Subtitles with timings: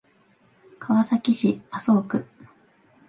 [0.79, 2.25] 川崎市麻生区